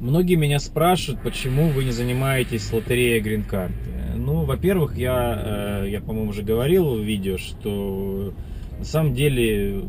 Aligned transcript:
Многие 0.00 0.36
меня 0.36 0.60
спрашивают, 0.60 1.22
почему 1.22 1.68
вы 1.68 1.84
не 1.84 1.90
занимаетесь 1.90 2.72
лотереей 2.72 3.20
грин-карты. 3.20 3.74
Ну, 4.14 4.44
во-первых, 4.44 4.96
я, 4.96 5.82
э, 5.84 5.90
я, 5.90 6.00
по-моему, 6.00 6.30
уже 6.30 6.42
говорил 6.42 6.94
в 6.94 7.02
видео, 7.02 7.36
что 7.36 8.32
на 8.78 8.84
самом 8.84 9.14
деле 9.14 9.82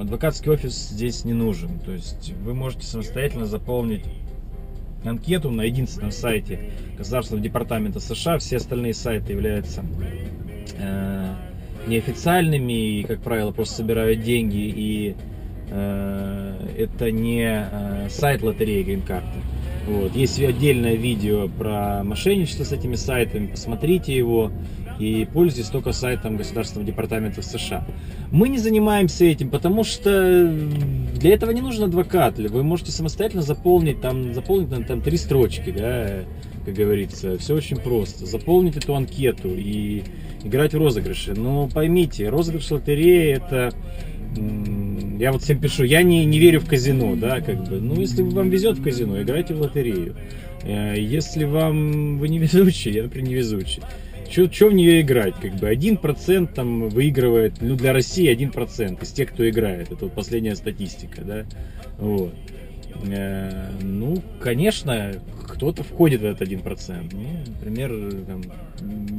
адвокатский 0.00 0.50
офис 0.50 0.88
здесь 0.88 1.24
не 1.24 1.34
нужен. 1.34 1.78
То 1.80 1.92
есть 1.92 2.32
вы 2.42 2.54
можете 2.54 2.86
самостоятельно 2.86 3.44
заполнить 3.44 4.04
анкету 5.04 5.50
на 5.50 5.62
единственном 5.62 6.12
сайте 6.12 6.70
Государственного 6.96 7.44
департамента 7.44 8.00
США. 8.00 8.38
Все 8.38 8.56
остальные 8.56 8.94
сайты 8.94 9.32
являются 9.32 9.84
э, 10.78 11.34
неофициальными 11.86 13.00
и, 13.00 13.02
как 13.02 13.20
правило, 13.20 13.52
просто 13.52 13.76
собирают 13.76 14.22
деньги. 14.22 14.56
И 14.56 15.14
это 15.68 17.10
не 17.10 17.68
э, 17.70 18.08
сайт 18.08 18.42
лотереи 18.42 18.82
грин-карты. 18.82 19.38
Вот. 19.86 20.14
Есть 20.16 20.40
отдельное 20.40 20.94
видео 20.94 21.48
про 21.48 22.02
мошенничество 22.02 22.64
с 22.64 22.72
этими 22.72 22.96
сайтами, 22.96 23.46
посмотрите 23.46 24.16
его 24.16 24.50
и 24.98 25.28
пользуйтесь 25.32 25.68
только 25.68 25.92
сайтом 25.92 26.36
Государственного 26.36 26.86
департамента 26.86 27.42
США. 27.42 27.86
Мы 28.30 28.48
не 28.48 28.58
занимаемся 28.58 29.24
этим, 29.24 29.50
потому 29.50 29.84
что 29.84 30.50
для 31.14 31.34
этого 31.34 31.50
не 31.50 31.60
нужен 31.60 31.84
адвокат. 31.84 32.38
Вы 32.38 32.62
можете 32.62 32.92
самостоятельно 32.92 33.42
заполнить, 33.42 34.00
там, 34.00 34.34
заполнить 34.34 34.70
там, 34.70 34.84
там 34.84 35.00
три 35.02 35.16
строчки, 35.18 35.70
да, 35.70 36.24
как 36.64 36.74
говорится. 36.74 37.38
Все 37.38 37.54
очень 37.54 37.76
просто. 37.76 38.26
Заполнить 38.26 38.76
эту 38.76 38.94
анкету 38.94 39.50
и 39.54 40.02
играть 40.42 40.74
в 40.74 40.78
розыгрыши. 40.78 41.34
Но 41.34 41.68
поймите, 41.68 42.28
розыгрыш 42.28 42.70
лотереи 42.70 43.32
это 43.32 43.72
я 45.18 45.32
вот 45.32 45.42
всем 45.42 45.58
пишу, 45.58 45.84
я 45.84 46.02
не, 46.02 46.24
не 46.24 46.38
верю 46.38 46.60
в 46.60 46.66
казино, 46.66 47.16
да, 47.16 47.40
как 47.40 47.68
бы. 47.68 47.80
Ну, 47.80 48.00
если 48.00 48.22
вам 48.22 48.50
везет 48.50 48.78
в 48.78 48.82
казино, 48.82 49.22
играйте 49.22 49.54
в 49.54 49.60
лотерею. 49.60 50.14
Э, 50.62 50.94
если 50.98 51.44
вам 51.44 52.18
вы 52.18 52.28
не 52.28 52.38
везучий, 52.38 52.92
я, 52.92 53.04
например, 53.04 53.28
не 53.28 53.34
везучий. 53.34 53.82
Что 54.30 54.68
в 54.68 54.74
нее 54.74 55.02
играть? 55.02 55.34
Как 55.40 55.54
бы 55.54 55.68
один 55.68 55.96
процент 55.96 56.54
там 56.54 56.88
выигрывает, 56.88 57.54
ну 57.60 57.76
для 57.76 57.92
России 57.92 58.28
один 58.28 58.50
процент 58.50 59.02
из 59.02 59.12
тех, 59.12 59.30
кто 59.32 59.48
играет. 59.48 59.92
Это 59.92 60.06
вот 60.06 60.14
последняя 60.14 60.56
статистика, 60.56 61.22
да. 61.22 61.44
Вот. 61.98 62.34
Э, 63.08 63.70
ну, 63.80 64.22
конечно, 64.40 65.14
кто-то 65.46 65.84
входит 65.84 66.20
в 66.20 66.24
этот 66.24 66.42
один 66.42 66.60
процент. 66.60 67.12
Ну, 67.12 67.26
например, 67.46 68.12
там, 68.26 68.42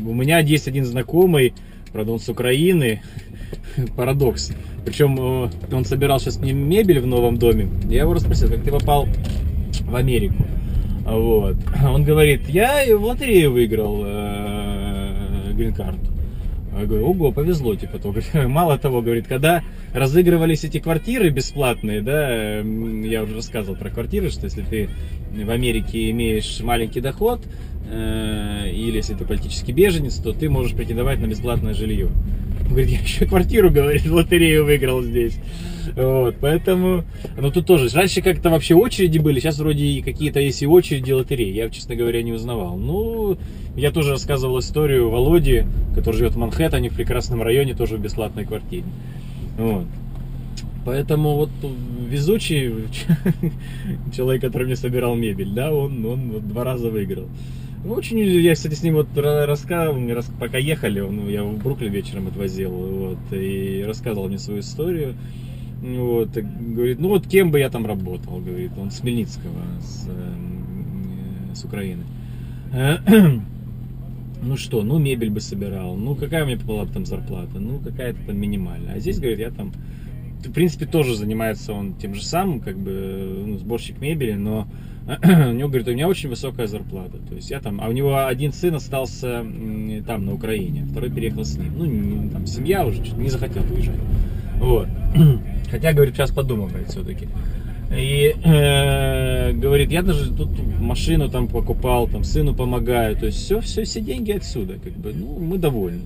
у 0.06 0.14
меня 0.14 0.40
есть 0.40 0.68
один 0.68 0.86
знакомый, 0.86 1.54
правда, 1.98 2.12
он 2.12 2.20
с 2.20 2.30
Украины, 2.30 3.02
парадокс. 3.96 4.52
Причем 4.86 5.18
э, 5.20 5.50
он 5.72 5.84
собирал 5.84 6.20
сейчас 6.20 6.38
мне 6.38 6.54
мебель 6.54 7.00
в 7.00 7.08
новом 7.08 7.38
доме. 7.38 7.70
Я 7.90 8.02
его 8.02 8.14
расспросил, 8.14 8.50
как 8.50 8.62
ты 8.62 8.72
попал 8.72 9.08
в 9.82 9.96
Америку. 9.96 10.46
Вот. 11.06 11.56
Он 11.84 12.04
говорит, 12.04 12.48
я 12.50 12.86
в 12.96 13.04
лотерею 13.04 13.52
выиграл 13.52 14.04
э, 14.06 15.54
грин-карту. 15.56 16.17
Я 16.80 16.86
говорю, 16.86 17.10
ого, 17.10 17.32
повезло, 17.32 17.76
типа, 17.76 18.00
то. 18.00 18.14
Мало 18.48 18.78
того, 18.78 19.02
говорит, 19.02 19.28
когда 19.28 19.64
разыгрывались 19.94 20.64
эти 20.64 20.80
квартиры 20.80 21.30
бесплатные, 21.30 22.02
да, 22.02 22.60
я 22.60 23.24
уже 23.24 23.36
рассказывал 23.36 23.78
про 23.78 23.90
квартиры, 23.90 24.30
что 24.30 24.46
если 24.46 24.62
ты 24.62 24.90
в 25.32 25.50
Америке 25.50 26.10
имеешь 26.12 26.60
маленький 26.62 27.02
доход, 27.02 27.42
э, 27.90 28.70
или 28.72 28.98
если 28.98 29.14
ты 29.16 29.26
политический 29.26 29.72
беженец, 29.72 30.16
то 30.16 30.34
ты 30.34 30.50
можешь 30.50 30.76
претендовать 30.76 31.20
на 31.20 31.28
бесплатное 31.28 31.74
жилье. 31.74 32.10
Говорит, 32.70 32.90
я 32.90 33.00
еще 33.00 33.26
квартиру, 33.26 33.70
говорит, 33.70 34.06
лотерею 34.06 34.66
выиграл 34.66 35.02
здесь. 35.02 35.40
Вот, 35.96 36.36
поэтому, 36.42 37.06
ну 37.40 37.50
тут 37.50 37.66
тоже, 37.66 37.88
раньше 37.96 38.22
как-то 38.22 38.50
вообще 38.50 38.76
очереди 38.76 39.20
были, 39.20 39.40
сейчас 39.40 39.58
вроде 39.58 40.02
какие-то 40.04 40.40
есть 40.40 40.62
и 40.62 40.68
очереди 40.68 41.12
лотереи, 41.12 41.54
я, 41.54 41.70
честно 41.70 41.96
говоря, 41.96 42.22
не 42.22 42.34
узнавал. 42.34 42.78
Ну, 42.78 43.38
я 43.76 43.92
тоже 43.92 44.12
рассказывал 44.12 44.60
историю 44.60 45.10
Володи, 45.10 45.64
который 45.96 46.18
живет 46.18 46.34
в 46.34 46.38
Манхэттене, 46.38 46.90
в 46.90 46.96
прекрасном 46.96 47.42
районе, 47.42 47.74
тоже 47.74 47.96
в 47.96 48.02
бесплатной 48.02 48.46
квартире. 48.46 48.84
Вот. 49.58 49.86
Поэтому 50.86 51.36
вот 51.36 51.50
везучий 52.08 52.74
человек, 54.16 54.42
который 54.42 54.68
мне 54.68 54.76
собирал 54.76 55.16
мебель, 55.16 55.52
да, 55.52 55.74
он, 55.74 56.06
он 56.06 56.42
два 56.48 56.64
раза 56.64 56.90
выиграл. 56.90 57.28
Ну, 57.84 57.94
очень, 57.94 58.18
я, 58.20 58.56
кстати, 58.56 58.74
с 58.74 58.84
ним 58.84 58.96
вот 58.96 59.08
рассказывал, 59.16 60.00
мне, 60.00 60.16
пока 60.40 60.58
ехали, 60.58 61.00
ну, 61.00 61.30
я 61.30 61.44
в 61.44 61.58
Бруклин 61.58 61.92
вечером 61.92 62.28
отвозил, 62.28 62.72
вот, 62.72 63.20
и 63.32 63.84
рассказывал 63.86 64.28
мне 64.28 64.40
свою 64.40 64.62
историю. 64.62 65.16
Вот, 65.82 66.30
говорит, 66.32 67.00
ну 67.00 67.10
вот 67.10 67.28
кем 67.28 67.52
бы 67.52 67.60
я 67.60 67.70
там 67.70 67.86
работал, 67.86 68.40
говорит, 68.40 68.72
он 68.78 68.90
с 68.90 69.00
Хмельницкого, 69.00 69.62
с, 69.80 70.08
э, 70.10 71.56
с 71.56 71.64
Украины. 71.64 72.04
Ну 74.40 74.56
что, 74.56 74.84
ну 74.84 75.00
мебель 75.00 75.32
бы 75.32 75.42
собирал, 75.42 75.96
ну 75.96 76.14
какая 76.14 76.44
у 76.44 76.48
меня 76.48 76.60
была 76.60 76.86
бы 76.86 76.94
там 76.94 77.08
зарплата, 77.08 77.60
ну 77.60 77.80
какая-то 77.80 78.20
там 78.28 78.38
минимальная. 78.38 78.94
А 78.94 79.00
здесь, 79.00 79.18
говорит, 79.18 79.40
я 79.40 79.50
там, 79.50 79.74
в 80.46 80.52
принципе, 80.52 80.86
тоже 80.86 81.16
занимается 81.16 81.74
он 81.74 81.96
тем 81.96 82.14
же 82.14 82.24
самым, 82.24 82.60
как 82.60 82.78
бы, 82.78 83.44
ну, 83.48 83.58
сборщик 83.58 84.00
мебели, 84.00 84.34
но 84.34 84.68
у 85.24 85.52
него, 85.54 85.70
говорит, 85.70 85.88
у 85.88 85.92
меня 85.92 86.08
очень 86.08 86.30
высокая 86.30 86.68
зарплата. 86.68 87.18
То 87.30 87.36
есть 87.36 87.50
я 87.50 87.62
там, 87.62 87.80
а 87.82 87.88
у 87.88 87.94
него 87.94 88.26
один 88.26 88.52
сын 88.52 88.76
остался 88.76 89.46
там, 90.06 90.26
на 90.26 90.34
Украине, 90.34 90.86
второй 90.92 91.10
переехал 91.10 91.46
с 91.46 91.58
ним. 91.58 91.74
Ну, 91.78 92.30
там, 92.30 92.46
семья 92.46 92.86
уже 92.86 93.02
не 93.16 93.30
захотел 93.30 93.64
уезжать. 93.72 94.00
Вот. 94.60 94.88
Хотя, 95.72 95.94
говорит, 95.94 96.16
сейчас 96.16 96.32
подумывает 96.32 96.90
все-таки. 96.90 97.28
И 97.96 98.36
э, 98.44 99.54
говорит, 99.54 99.92
я 99.92 100.02
даже 100.02 100.34
тут 100.34 100.50
машину 100.78 101.30
там 101.30 101.48
покупал, 101.48 102.10
там 102.10 102.26
сыну 102.26 102.54
помогаю. 102.54 103.16
То 103.16 103.28
есть 103.28 103.38
все, 103.38 103.62
все, 103.62 103.86
все 103.86 104.02
деньги 104.02 104.34
отсюда, 104.34 104.74
как 104.74 104.92
бы. 104.94 105.14
Ну, 105.14 105.40
мы 105.40 105.58
довольны. 105.58 106.02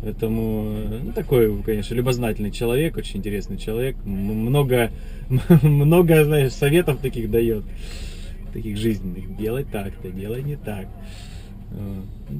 Поэтому, 0.00 0.76
ну, 1.02 1.12
такой, 1.12 1.60
конечно, 1.64 1.92
любознательный 1.92 2.52
человек, 2.52 2.96
очень 2.96 3.18
интересный 3.18 3.56
человек. 3.56 3.96
Много, 4.04 4.92
много, 5.62 6.24
знаешь, 6.24 6.52
советов 6.52 6.98
таких 7.02 7.32
дает 7.32 7.64
таких 8.52 8.76
жизненных. 8.76 9.36
Делай 9.36 9.64
так-то, 9.64 10.10
делай 10.10 10.42
не 10.42 10.56
так. 10.56 10.88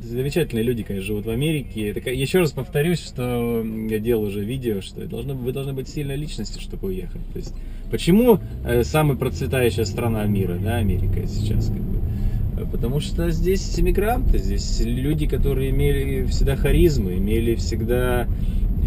Замечательные 0.02 0.64
люди, 0.64 0.82
конечно, 0.82 1.06
живут 1.06 1.26
в 1.26 1.30
Америке. 1.30 1.92
Так, 1.92 2.06
еще 2.06 2.38
раз 2.38 2.52
повторюсь, 2.52 3.00
что 3.00 3.62
я 3.62 3.98
делал 3.98 4.24
уже 4.24 4.42
видео, 4.42 4.80
что 4.80 5.06
должны, 5.06 5.34
вы 5.34 5.52
должны 5.52 5.74
быть 5.74 5.88
сильной 5.88 6.16
личностью, 6.16 6.62
чтобы 6.62 6.88
уехать. 6.88 7.20
То 7.32 7.38
есть, 7.38 7.54
почему 7.90 8.38
э, 8.64 8.84
самая 8.84 9.18
процветающая 9.18 9.84
страна 9.84 10.24
мира, 10.24 10.58
да, 10.62 10.76
Америка 10.76 11.26
сейчас, 11.26 11.66
как 11.66 11.76
бы? 11.76 11.98
Потому 12.72 13.00
что 13.00 13.30
здесь 13.30 13.78
иммигранты, 13.78 14.38
здесь 14.38 14.80
люди, 14.80 15.26
которые 15.26 15.70
имели 15.70 16.24
всегда 16.26 16.56
харизму, 16.56 17.12
имели 17.12 17.54
всегда 17.54 18.26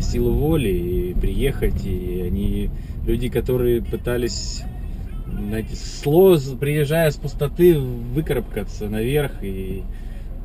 силу 0.01 0.31
воли 0.33 0.69
и 0.69 1.13
приехать, 1.13 1.85
и 1.85 2.23
они 2.25 2.69
люди, 3.05 3.29
которые 3.29 3.81
пытались 3.81 4.63
знаете, 5.47 5.75
сло, 5.75 6.37
приезжая 6.59 7.11
с 7.11 7.15
пустоты, 7.15 7.79
выкарабкаться 7.79 8.89
наверх. 8.89 9.43
И, 9.43 9.83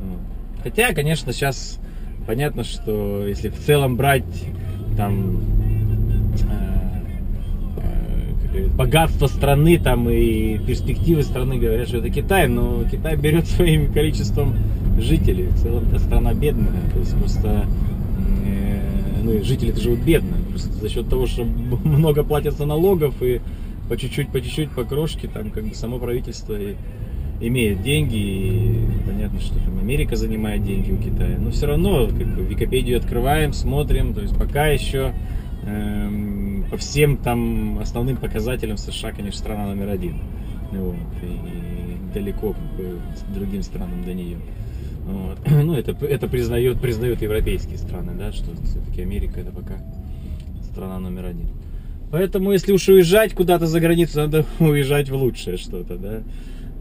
ну, 0.01 0.19
хотя, 0.63 0.95
конечно, 0.95 1.33
сейчас 1.33 1.81
понятно, 2.27 2.65
что 2.65 3.27
если 3.27 3.49
в 3.49 3.59
целом 3.59 3.97
брать 3.97 4.25
там 4.97 5.41
э, 6.51 6.89
э, 8.55 8.67
богатство 8.69 9.27
страны 9.27 9.79
там 9.79 10.09
и 10.11 10.59
перспективы 10.59 11.23
страны 11.23 11.59
говорят, 11.59 11.89
что 11.89 11.99
это 11.99 12.11
Китай, 12.11 12.49
но 12.49 12.85
Китай 12.91 13.17
берет 13.17 13.47
своим 13.47 13.93
количеством 13.93 14.55
жителей. 14.99 15.49
В 15.49 15.59
целом 15.59 15.85
это 15.91 16.01
страна 16.01 16.35
бедная, 16.35 16.81
то 16.93 16.99
есть 16.99 17.17
просто 17.17 17.67
э, 18.47 18.81
ну, 19.23 19.43
жители 19.45 19.73
живут 19.79 20.01
бедно, 20.01 20.37
просто 20.51 20.73
за 20.73 20.89
счет 20.89 21.09
того, 21.09 21.27
что 21.27 21.45
много 21.45 22.25
платятся 22.25 22.65
налогов 22.65 23.15
и 23.23 23.41
по 23.89 23.97
чуть-чуть, 23.97 24.31
по 24.31 24.41
чуть-чуть, 24.41 24.71
по 24.71 24.85
крошке, 24.85 25.29
там 25.29 25.51
как 25.51 25.65
бы 25.65 25.75
само 25.75 25.99
правительство 25.99 26.55
и 26.55 26.75
имеет 27.41 27.83
деньги, 27.83 28.17
и 28.17 28.87
понятно, 29.07 29.41
что 29.41 29.55
там 29.59 29.79
Америка 29.79 30.17
занимает 30.17 30.65
деньги 30.65 30.93
у 30.93 30.97
Китая, 30.97 31.37
но 31.39 31.51
все 31.51 31.67
равно 31.67 32.07
как 32.07 32.35
бы 32.35 32.43
Википедию 32.43 32.99
открываем, 32.99 33.53
смотрим, 33.53 34.15
то 34.15 34.23
есть 34.23 34.37
пока 34.39 34.69
еще 34.69 35.13
эм, 35.65 36.65
по 36.71 36.77
всем 36.79 37.19
там 37.19 37.79
основным 37.79 38.17
показателям 38.17 38.79
США, 38.79 39.13
конечно, 39.13 39.39
страна 39.39 39.67
номер 39.67 39.91
один, 39.91 40.19
вот, 40.73 40.97
и 41.23 42.13
далеко 42.15 42.55
как 42.55 42.77
бы 42.77 42.99
другим 43.35 43.63
странам 43.63 44.05
до 44.05 44.15
нее. 44.15 44.39
Вот. 45.07 45.39
Ну, 45.65 45.75
это, 45.75 45.93
это 46.07 46.29
признают, 46.29 46.81
признают 46.81 47.23
европейские 47.23 47.79
страны, 47.79 48.13
да, 48.19 48.33
что 48.33 48.51
все-таки 48.65 49.03
Америка 49.03 49.41
это 49.41 49.53
пока 49.53 49.75
страна 50.63 50.99
номер 50.99 51.27
один. 51.27 51.49
Поэтому, 52.17 52.53
если 52.53 52.73
уж 52.73 52.89
уезжать 52.89 53.35
куда-то 53.35 53.67
за 53.67 53.79
границу, 53.79 54.21
надо 54.21 54.47
уезжать 54.59 55.11
в 55.11 55.15
лучшее 55.15 55.59
что-то, 55.59 55.99
да. 55.99 56.23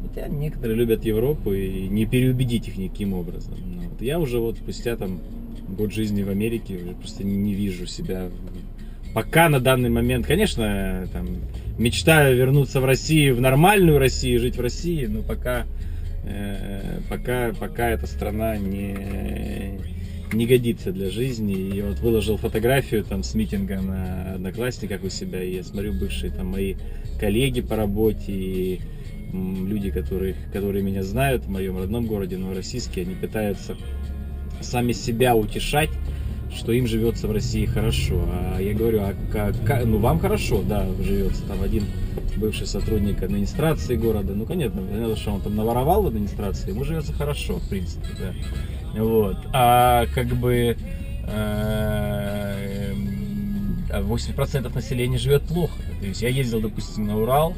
Хотя 0.01 0.29
некоторые 0.29 0.77
любят 0.77 1.03
Европу 1.03 1.51
и 1.51 1.89
не 1.89 2.05
переубедить 2.05 2.69
их 2.69 2.77
никаким 2.77 3.13
образом. 3.13 3.55
Но 3.75 3.89
вот 3.89 4.01
я 4.01 4.17
уже 4.17 4.39
вот 4.39 4.55
спустя 4.55 4.95
там 4.95 5.19
год 5.67 5.93
жизни 5.93 6.23
в 6.23 6.29
Америке 6.29 6.77
уже 6.77 6.93
просто 6.93 7.25
не, 7.25 7.35
не 7.35 7.53
вижу 7.53 7.85
себя 7.85 8.29
пока 9.13 9.49
на 9.49 9.59
данный 9.59 9.89
момент, 9.89 10.25
конечно, 10.25 11.05
там, 11.11 11.27
мечтаю 11.77 12.37
вернуться 12.37 12.79
в 12.79 12.85
Россию, 12.85 13.35
в 13.35 13.41
нормальную 13.41 13.99
Россию, 13.99 14.39
жить 14.39 14.55
в 14.55 14.61
России, 14.61 15.05
но 15.05 15.21
пока, 15.21 15.65
э, 16.23 16.99
пока, 17.09 17.51
пока 17.59 17.89
эта 17.89 18.07
страна 18.07 18.55
не, 18.55 19.81
не 20.33 20.45
годится 20.45 20.91
для 20.91 21.09
жизни. 21.09 21.53
И 21.53 21.81
вот 21.81 21.99
выложил 21.99 22.37
фотографию 22.37 23.03
там 23.03 23.23
с 23.23 23.33
митинга 23.35 23.81
на 23.81 24.35
Одноклассниках 24.35 25.03
у 25.03 25.09
себя, 25.09 25.43
и 25.43 25.55
я 25.55 25.63
смотрю 25.63 25.93
бывшие 25.93 26.31
там 26.31 26.47
мои 26.47 26.75
коллеги 27.19 27.61
по 27.61 27.75
работе, 27.75 28.31
и 28.31 28.81
люди, 29.33 29.91
которые, 29.91 30.35
которые 30.53 30.83
меня 30.83 31.03
знают 31.03 31.45
в 31.45 31.49
моем 31.49 31.77
родном 31.77 32.05
городе 32.05 32.37
Новороссийске, 32.37 33.01
они 33.01 33.15
пытаются 33.15 33.75
сами 34.61 34.93
себя 34.93 35.35
утешать, 35.35 35.89
что 36.55 36.71
им 36.71 36.87
живется 36.87 37.27
в 37.27 37.31
России 37.31 37.65
хорошо. 37.65 38.21
А 38.55 38.59
я 38.59 38.73
говорю, 38.73 39.01
а 39.01 39.13
как, 39.31 39.85
ну 39.85 39.99
вам 39.99 40.19
хорошо, 40.19 40.63
да, 40.67 40.87
живется 41.03 41.43
там 41.43 41.61
один 41.61 41.83
бывший 42.37 42.67
сотрудник 42.67 43.21
администрации 43.21 43.95
города, 43.95 44.33
ну 44.33 44.45
конечно, 44.45 44.81
понятно, 44.81 45.15
что 45.15 45.31
он 45.31 45.39
там 45.41 45.55
наворовал 45.55 46.03
в 46.03 46.07
администрации, 46.07 46.71
ему 46.71 46.83
живется 46.83 47.13
хорошо, 47.13 47.57
в 47.57 47.69
принципе, 47.69 48.07
да. 48.19 48.33
Вот. 49.01 49.37
А 49.53 50.05
как 50.13 50.27
бы 50.27 50.75
80% 51.27 53.91
э, 53.91 54.69
населения 54.73 55.17
живет 55.17 55.43
плохо. 55.43 55.77
То 55.99 56.05
есть 56.05 56.21
я 56.21 56.29
ездил, 56.29 56.61
допустим, 56.61 57.07
на 57.07 57.17
Урал, 57.17 57.53
э, 57.53 57.55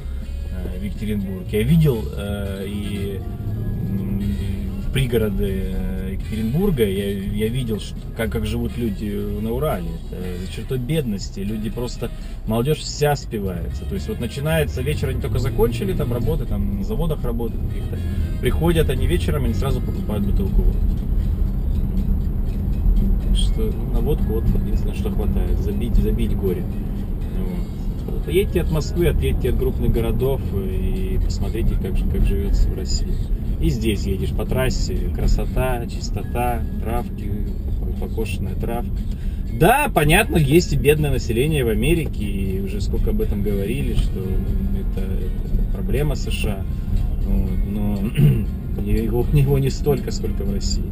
в 0.79 0.83
Екатеринбург, 0.83 1.47
я 1.51 1.61
видел 1.63 2.03
э, 2.15 2.65
и 2.67 3.19
пригороды 4.93 5.75
Екатеринбурга 6.27 6.83
я, 6.83 7.09
я 7.11 7.47
видел, 7.47 7.81
как, 8.17 8.31
как 8.31 8.45
живут 8.45 8.77
люди 8.77 9.09
на 9.41 9.51
Урале. 9.51 9.87
Это 10.11 10.45
за 10.45 10.51
чертой 10.51 10.77
бедности. 10.77 11.39
Люди 11.39 11.69
просто, 11.69 12.11
молодежь 12.47 12.79
вся 12.79 13.15
спивается. 13.15 13.85
То 13.85 13.95
есть 13.95 14.09
вот 14.09 14.19
начинается 14.19 14.81
вечер, 14.81 15.09
они 15.09 15.21
только 15.21 15.39
закончили 15.39 15.93
там 15.93 16.11
работы, 16.11 16.45
там 16.45 16.79
на 16.79 16.83
заводах 16.83 17.23
работают 17.23 17.61
каких-то. 17.67 17.97
Приходят 18.41 18.89
они 18.89 19.07
вечером, 19.07 19.45
они 19.45 19.53
сразу 19.53 19.79
покупают 19.79 20.25
бутылку 20.25 20.63
водки. 20.63 20.81
Так 23.27 23.37
что 23.37 23.61
ну, 23.61 23.93
на 23.93 23.99
водку 24.01 24.33
вот 24.33 24.43
единственное, 24.61 24.95
что 24.95 25.09
хватает. 25.09 25.57
Забить, 25.59 25.95
забить 25.95 26.35
горе. 26.35 26.63
Вот. 27.37 27.76
Едьте 28.27 28.61
от 28.61 28.71
Москвы, 28.71 29.07
отъедьте 29.07 29.49
от 29.49 29.57
крупных 29.57 29.91
городов 29.91 30.41
и 30.53 31.19
посмотрите, 31.23 31.75
как, 31.81 31.93
как 32.11 32.25
живется 32.25 32.67
в 32.67 32.75
России. 32.75 33.13
И 33.61 33.69
здесь 33.69 34.05
едешь 34.05 34.31
по 34.31 34.45
трассе, 34.45 34.97
красота, 35.15 35.85
чистота, 35.87 36.61
травки, 36.81 37.31
покошенная 37.99 38.55
травка. 38.55 38.91
Да, 39.59 39.89
понятно, 39.93 40.37
есть 40.37 40.73
и 40.73 40.75
бедное 40.75 41.09
население 41.09 41.65
в 41.65 41.69
Америке, 41.69 42.23
и 42.23 42.61
уже 42.61 42.79
сколько 42.81 43.09
об 43.09 43.21
этом 43.21 43.41
говорили, 43.41 43.95
что 43.95 44.19
это, 44.19 45.01
это 45.01 45.73
проблема 45.73 46.15
США, 46.15 46.63
вот, 47.25 47.49
но 47.67 47.97
его, 48.85 49.25
его 49.33 49.57
не 49.57 49.69
столько, 49.69 50.11
сколько 50.11 50.43
в 50.43 50.53
России. 50.53 50.83